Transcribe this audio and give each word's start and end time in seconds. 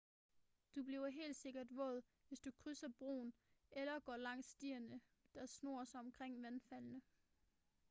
du 0.75 0.83
bliver 0.83 1.07
helt 1.09 1.35
sikkert 1.35 1.67
våd 1.71 2.01
hvis 2.27 2.39
du 2.39 2.51
krydser 2.51 2.89
broen 2.99 3.33
eller 3.71 3.99
går 3.99 4.15
langs 4.17 4.47
stierne 4.47 5.01
der 5.33 5.45
snor 5.45 5.83
sig 5.83 5.99
omkring 5.99 6.43
vandfaldene 6.43 7.01